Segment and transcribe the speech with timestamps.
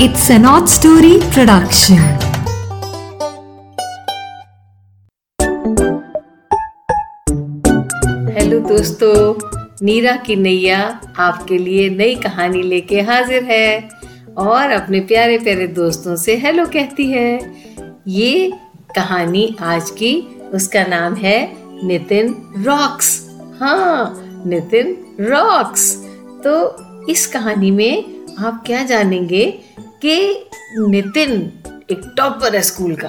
[0.00, 1.98] It's an odd story production.
[8.34, 9.34] Hello दोस्तों,
[9.82, 13.88] नीरा की नैया आपके लिए नई कहानी लेके हाजिर है
[14.38, 17.54] और अपने प्यारे प्यारे दोस्तों से हेलो कहती है।
[18.08, 18.52] ये
[18.96, 21.56] कहानी आज की, उसका नाम है
[21.86, 23.30] नितिन रॉक्स।
[23.60, 24.14] हाँ
[24.46, 25.96] नितिन रॉक्स।
[26.46, 26.76] तो
[27.08, 30.46] इस कहानी में आप क्या जानेंगे कि
[30.78, 31.52] नितिन
[31.90, 33.08] एक टॉपर है स्कूल का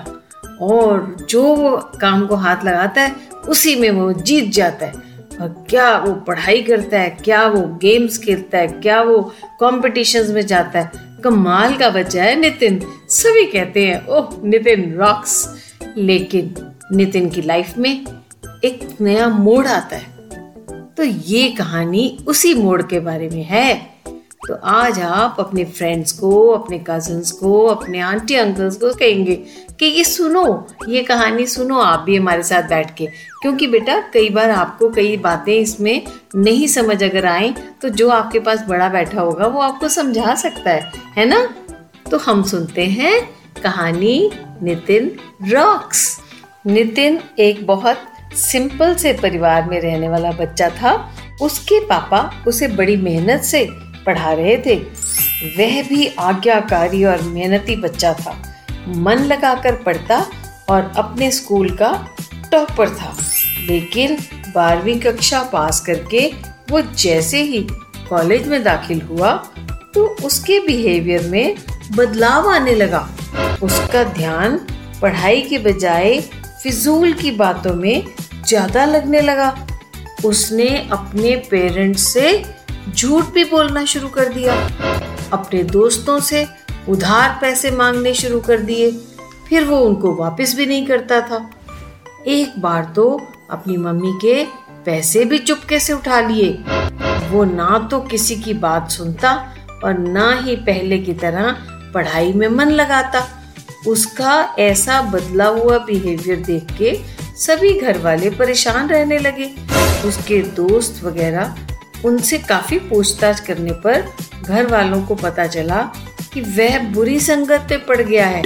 [0.62, 3.16] और जो वो काम को हाथ लगाता है,
[3.48, 4.94] उसी में वो जीत जाता है।
[5.42, 10.46] और क्या वो पढ़ाई करता है, क्या वो गेम्स खेलता है, क्या वो कॉम्पिटिशन्स में
[10.46, 10.92] जाता है।
[11.24, 15.50] कमाल का बच्चा है नितिन। सभी कहते हैं, ओह, नितिन रॉक्स
[15.98, 16.56] लेकिन
[16.94, 18.06] नितिन की लाइफ में
[18.64, 20.16] एक नया मोड़ आता है।
[20.98, 23.95] तो ये कहानी उसी मोड़ के बारे में है।
[24.48, 29.36] तो आज आप अपने फ्रेंड्स को, अपने कजन्स को, अपने आंटी अंकल्स को कहेंगे
[29.80, 33.06] कि ये सुनो, ये कहानी सुनो, आप भी हमारे साथ बैठ के।
[33.42, 36.02] क्योंकि बेटा, कई बार आपको कई बातें इसमें
[36.36, 40.72] नहीं समझ अगर आए तो जो आपके पास बड़ा बैठा होगा, वो आपको समझा सकता
[40.72, 41.46] है है ना?
[42.12, 43.22] तो हम सुनते हैं
[43.64, 44.32] कहानी
[44.64, 45.12] नितिन
[45.52, 46.20] रॉक्स।
[46.68, 47.98] नितिन एक बहुत
[48.34, 50.94] सिंपल से परिवार में रहने वाला बच्चा था।
[51.42, 53.68] उसके पापा उसे बड़ी मेहनत से
[54.06, 54.76] पढ़ा रहे थे।
[55.58, 58.36] वह भी आज्ञाकारी और मेहनती बच्चा था।
[58.88, 60.26] मन लगाकर पढ़ता
[60.70, 61.92] और अपने स्कूल का
[62.52, 63.16] टॉपर था।
[63.62, 64.18] लेकिन
[64.56, 66.28] बारहवीं कक्षा पास करके
[66.70, 67.66] वो जैसे ही
[68.10, 69.32] कॉलेज में दाखिल हुआ
[69.96, 71.56] तो उसके बिहेवियर में
[71.92, 73.08] बदलाव आने लगा।
[73.64, 74.60] उसका ध्यान
[75.02, 76.20] पढ़ाई के बजाय
[76.64, 78.06] फिजूल की बातों में
[78.48, 79.56] ज़्यादा लगने लगा।
[80.26, 82.32] उसने अपने पेरेंट्स से
[82.96, 84.54] झूठ भी बोलना शुरू कर दिया।
[85.34, 86.46] अपने दोस्तों से
[86.90, 88.92] उधार पैसे मांगने शुरू कर दिए।
[89.50, 91.50] फिर वो उनको वापस भी नहीं करता था।
[92.28, 93.06] एक बार तो
[93.52, 94.44] अपनी मम्मी के
[94.86, 96.52] पैसे भी चुपके से उठा लिए।
[97.30, 99.32] वो ना तो किसी की बात सुनता
[99.84, 101.56] और ना ही पहले की तरह
[101.94, 103.28] पढ़ाई में मन लगाता।
[103.88, 106.98] उसका ऐसा बदला हुआ बिहेवियर देख के
[107.38, 109.54] सभी घर वाले परेशान रहने लगे।
[110.08, 111.56] उसके दोस्त वगैरह
[112.06, 114.06] उनसे काफ़ी पूछताछ करने पर
[114.42, 115.82] घर वालों को पता चला
[116.34, 118.44] कि वह बुरी संगत में पड़ गया है।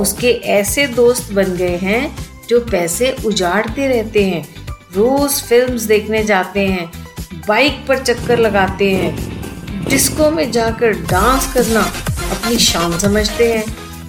[0.00, 2.16] उसके ऐसे दोस्त बन गए हैं
[2.48, 4.42] जो पैसे उजाड़ते रहते हैं,
[4.96, 6.90] रोज फिल्म्स देखने जाते हैं
[7.48, 11.80] बाइक पर चक्कर लगाते हैं डिस्को में जाकर डांस करना
[12.30, 13.64] अपनी शान समझते हैं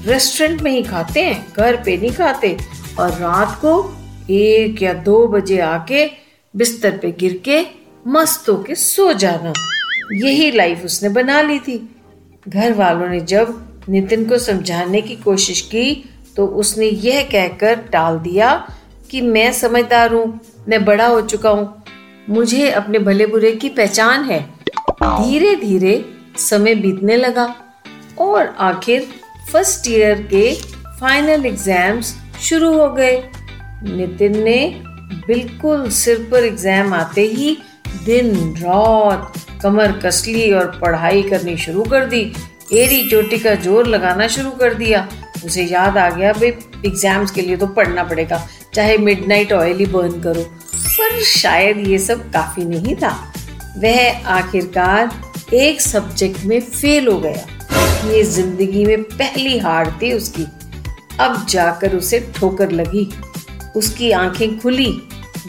[0.06, 2.58] रेस्टोरेंट में ही खाते हैं, घर पे नहीं खाते
[3.00, 3.74] और रात को
[4.30, 6.06] एक या दो बजे आके
[6.54, 7.62] बिस्तर पे गिर के
[8.06, 9.54] मस्त होके सो जाना।
[10.16, 11.78] यही लाइफ उसने बना ली थी।
[12.48, 15.94] घर वालों ने जब नितिन को समझाने की कोशिश की
[16.36, 18.52] तो उसने यह कहकर टाल दिया
[19.12, 21.84] कि मैं समझदार हूँ, मैं बड़ा हो चुका हूँ।
[22.30, 24.40] मुझे अपने भले बुरे की पहचान है।
[25.02, 26.04] धीरे धीरे
[26.40, 27.54] समय बीतने लगा
[28.20, 29.08] और आखिर
[29.52, 30.54] फ़र्स्ट ईयर के
[31.00, 33.18] फाइनल एग्ज़ाम्स शुरू हो गए।
[33.86, 34.60] नितिन ने
[35.28, 37.58] बिल्कुल सिर पर एग्ज़ाम आते ही
[38.06, 42.22] दिन, रात कमर कसली और पढ़ाई करनी शुरू कर दी।
[42.74, 45.08] एरी चोटी का ज़ोर लगाना शुरू कर दिया।
[45.46, 46.48] उसे याद आ गया भाई
[46.86, 52.00] एग्ज़ाम्स के लिए तो पढ़ना पड़ेगा। चाहे मिडनाइट ऑयल ही बर्न करो। पर शायद ये
[52.00, 53.10] सब काफ़ी नहीं था।
[53.78, 60.46] वह आखिरकार एक सब्जेक्ट में फेल हो गया। ये ज़िंदगी में पहली हार थी उसकी।
[61.20, 63.10] अब जाकर उसे ठोकर लगी।
[63.76, 64.90] उसकी आँखें खुली।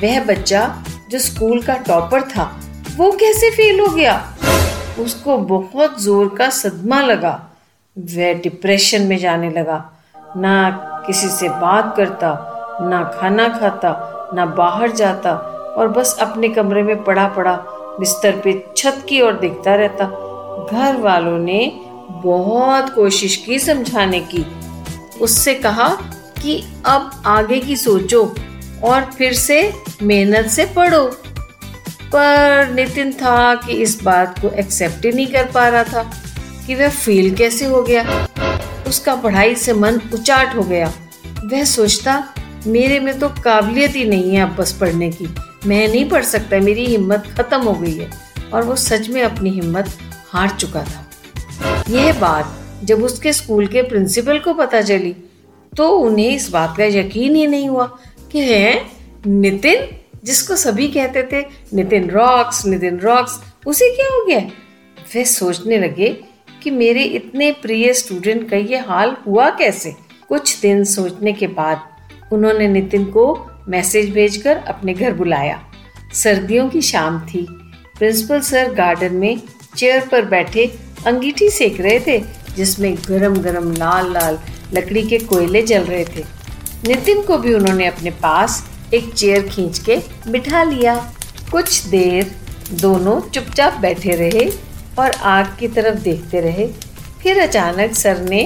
[0.02, 0.62] वह बच्चा
[1.10, 2.60] जो स्कूल का टॉपर था,
[2.96, 4.32] वो कैसे फेल हो गया?
[4.98, 7.50] उसको बहुत ज़ोर का सदमा लगा।
[7.98, 9.92] वह डिप्रेशन में जाने लगा।
[10.36, 10.70] ना
[11.06, 12.52] किसी से बात करता,
[12.82, 15.32] ना खाना खाता, ना बाहर जाता
[15.78, 17.56] और बस अपने कमरे में पड़ा पड़ा,
[18.00, 20.04] बिस्तर पे छत की ओर देखता रहता।
[20.72, 21.80] घर वालों ने
[22.10, 24.46] बहुत कोशिश की समझाने की।
[25.20, 25.88] उससे कहा
[26.42, 28.34] कि, अब आगे की सोचो।
[28.84, 31.04] और फिर से मेहनत से पढ़ो।
[32.12, 36.02] पर नितिन था कि इस बात को एक्सेप्ट ही नहीं कर पा रहा था
[36.66, 38.28] कि वह फेल कैसे हो गया।
[38.88, 40.92] उसका पढ़ाई से मन उचाट हो गया।
[41.44, 42.22] वह सोचता,
[42.66, 45.28] मेरे में तो काबिलियत ही नहीं है अब बस पढ़ने की।
[45.66, 48.10] मैं नहीं पढ़ सकता, मेरी हिम्मत खत्म हो गई है।
[48.54, 49.88] और वो सच में अपनी हिम्मत
[50.28, 51.10] हार चुका था।
[51.88, 55.14] यह बात जब उसके स्कूल के प्रिंसिपल को पता चली
[55.72, 57.98] तो उन्हें इस बात का यकीन ही नहीं हुआ
[58.36, 58.84] कि है
[59.26, 59.86] नितिन,
[60.24, 64.38] जिसको सभी कहते थे, नितिन रॉक्स नितिन रॉक्स उसे क्या हो गया?
[65.14, 66.08] वे सोचने लगे
[66.62, 69.94] कि मेरे इतने प्रिय स्टूडेंट का ये हाल हुआ कैसे?
[70.28, 71.80] कुछ दिन सोचने के बाद
[72.32, 73.26] उन्होंने नितिन को
[73.68, 75.62] मैसेज भेजकर अपने घर बुलाया।
[76.14, 77.46] सर्दियों की शाम थी।
[77.98, 79.40] प्रिंसिपल सर गार्डन में
[79.76, 82.22] चेयर पर बैठे अंगीठी सेक रहे थे,
[82.56, 84.38] जिसमें गरम गरम लाल लाल
[84.74, 86.35] लकड़ी के कोयले जल रहे थे।
[86.84, 88.62] नितिन को भी उन्होंने अपने पास
[88.94, 89.96] एक चेयर खींच के
[90.30, 90.94] बिठा लिया।
[91.52, 92.30] कुछ देर
[92.72, 94.50] दोनों चुपचाप बैठे रहे
[94.98, 96.66] और आग की तरफ़ देखते रहे।
[97.22, 98.40] फिर अचानक सर ने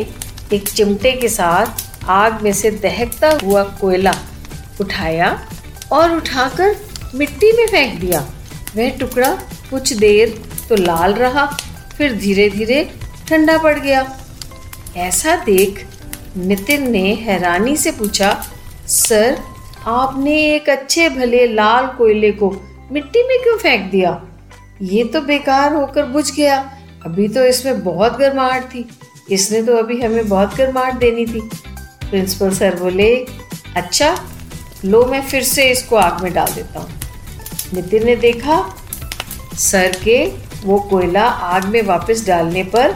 [0.53, 4.15] एक चिमटे के साथ आग में से दहकता हुआ कोयला
[4.81, 5.39] उठाया
[5.93, 6.77] और उठाकर
[7.15, 8.21] मिट्टी में फेंक दिया।
[8.77, 9.33] वह टुकड़ा
[9.71, 11.47] कुछ देर तो लाल रहा,
[11.97, 12.83] फिर धीरे धीरे
[13.29, 14.07] ठंडा पड़ गया।
[14.97, 15.87] ऐसा देख
[16.37, 18.33] नितिन ने हैरानी से पूछा,
[18.89, 19.39] सर,
[19.87, 22.51] आपने एक अच्छे भले लाल कोयले को
[22.93, 24.21] मिट्टी में क्यों फेंक दिया?
[24.83, 26.59] ये तो बेकार होकर बुझ गया।
[27.07, 28.89] अभी तो इसमें बहुत गर्माहट थी।
[29.31, 31.41] इसने तो अभी हमें बहुत गर्माहट देनी थी।
[32.11, 33.15] प्रिंसिपल सर बोले
[33.77, 34.15] अच्छा
[34.85, 36.89] लो, मैं फिर से इसको आग में डाल देता हूँ।
[37.75, 38.63] नितिन ने देखा,
[39.59, 40.25] सर के
[40.65, 42.95] वो कोयला आग में वापस डालने पर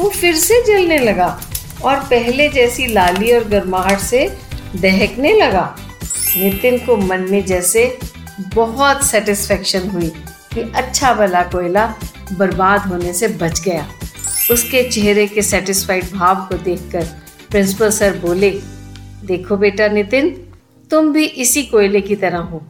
[0.00, 1.40] वो फिर से जलने लगा।
[1.84, 4.26] और पहले जैसी लाली और गर्माहट से
[4.76, 5.76] दहकने लगा।
[6.36, 7.84] नितिन को मन में जैसे
[8.54, 10.08] बहुत सेटिस्फेक्शन हुई
[10.54, 11.86] कि अच्छा भला कोयला
[12.32, 13.86] बर्बाद होने से बच गया।
[14.50, 17.04] उसके चेहरे के सेटिस्फाइड भाव को देखकर
[17.50, 18.50] प्रिंसिपल सर बोले,
[19.24, 20.30] देखो बेटा नितिन,
[20.90, 22.62] तुम भी इसी कोयले की तरह हो।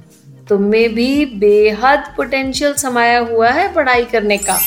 [0.48, 4.58] तुम में भी बेहद पोटेंशियल समाया हुआ है पढ़ाई करने का।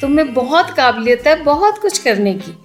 [0.00, 2.56] तुम में बहुत काबिलियत है बहुत कुछ करने की।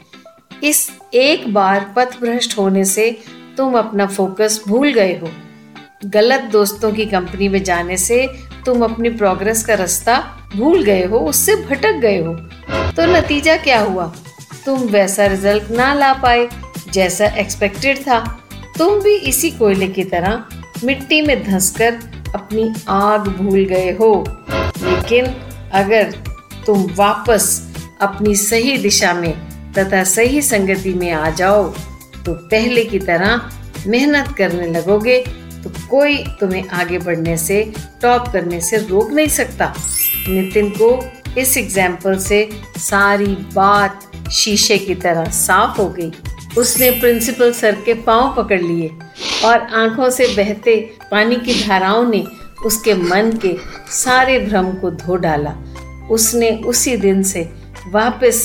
[0.63, 3.17] इस एक बार पथ भ्रष्ट होने से
[3.57, 5.29] तुम अपना फोकस भूल गए हो।
[6.05, 8.29] गलत दोस्तों की कंपनी में जाने से
[8.65, 12.33] तुम अपनी प्रोग्रेस का रास्ता भूल गए हो, उससे भटक गए हो।
[12.91, 14.13] तो नतीजा क्या हुआ?
[14.65, 16.49] तुम वैसा रिज़ल्ट ना ला पाए
[16.91, 18.19] जैसा एक्सपेक्टेड था।
[18.77, 20.45] तुम भी इसी कोयले की तरह
[20.83, 21.99] मिट्टी में धंसकर
[22.35, 24.25] अपनी आग भूल गए हो।
[24.83, 25.25] लेकिन
[25.73, 26.03] अगर
[26.65, 31.63] तुम वापस अपनी सही दिशा में तथा सही संगति में आ जाओ
[32.25, 33.49] तो पहले की तरह
[33.87, 35.17] मेहनत करने लगोगे
[35.63, 37.63] तो कोई तुम्हें आगे बढ़ने से
[38.01, 39.73] टॉप करने से रोक नहीं सकता।
[40.27, 40.89] नितिन को
[41.37, 42.47] इस एग्ज़ाम्पल से
[42.79, 46.11] सारी बात शीशे की तरह साफ़ हो गई।
[46.57, 48.89] उसने प्रिंसिपल सर के पाँव पकड़ लिए
[49.45, 50.75] और आँखों से बहते
[51.11, 52.25] पानी की धाराओं ने
[52.65, 53.55] उसके मन के
[53.93, 55.55] सारे भ्रम को धो डाला।
[56.11, 57.49] उसने उसी दिन से
[57.87, 58.39] वापस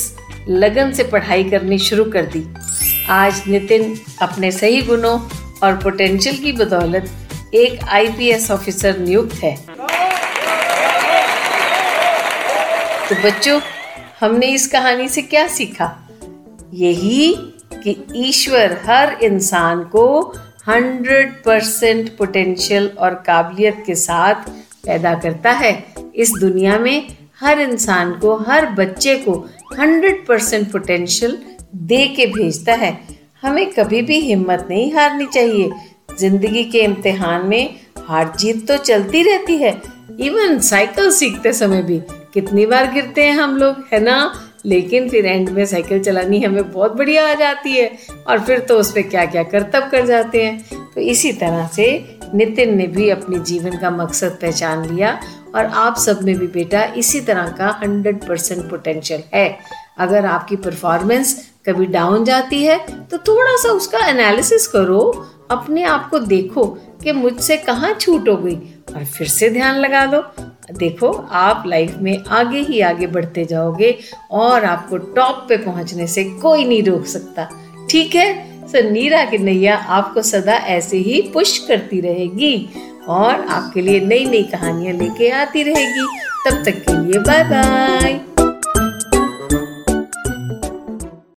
[0.49, 2.55] लगन से पढ़ाई करनी शुरू कर दी।
[3.09, 5.21] आज नितिन अपने सही गुणों
[5.63, 7.11] और पोटेंशियल की बदौलत
[7.55, 9.57] एक आईपीएस ऑफिसर नियुक्त है।
[13.09, 13.61] तो बच्चों,
[14.21, 16.09] हमने इस कहानी से क्या सीखा?
[16.75, 17.35] यही
[17.85, 20.35] कि ईश्वर हर इंसान को
[20.69, 24.35] 100 परसेंट पोटेंशियल और काबिलियत के साथ
[24.87, 27.09] पैदा करता है। इस दुनिया में
[27.41, 31.39] हर इंसान को, हर बच्चे को 100 परसेंट पोटेंशियल
[31.75, 32.99] दे के भेजता है।
[33.43, 35.71] हमें कभी भी हिम्मत नहीं हारनी चाहिए।
[36.19, 39.83] ज़िंदगी के इम्तिहान में हार जीत तो चलती रहती है।
[40.21, 42.01] इवन साइकिल सीखते समय भी
[42.35, 44.47] कितनी बार गिरते हैं हम लोग, है ना?
[44.67, 47.91] लेकिन फिर एंड में साइकिल चलानी हमें बहुत बढ़िया आ जाती है।
[48.27, 52.19] और फिर तो उस पर क्या क्या करतब कर जाते हैं। तो इसी तरह से
[52.35, 55.21] नितिन ने भी अपने जीवन का मकसद पहचान लिया
[55.55, 59.59] और आप सब में भी बेटा इसी तरह का हंड्रेड परसेंट पोटेंशियल है।
[59.99, 61.35] अगर आपकी परफॉर्मेंस
[61.67, 65.01] कभी डाउन जाती है तो थोड़ा सा उसका एनालिसिस करो,
[65.51, 66.65] अपने आप को देखो
[67.03, 68.57] कि मुझसे कहाँ छूट हो गई,
[68.97, 70.23] और फिर से ध्यान लगा दो
[70.71, 73.97] देखो, आप लाइफ में आगे ही आगे बढ़ते जाओगे
[74.31, 77.49] और आपको टॉप पे पहुँचने से कोई नहीं रोक सकता।
[77.91, 78.29] ठीक है?
[78.69, 82.55] सो नीरा की नैया आपको सदा ऐसे ही पुश करती रहेगी।
[83.09, 86.07] और आपके लिए नई नई कहानियाँ लेके आती रहेगी।
[86.47, 88.21] तब तक के लिए बाय बाय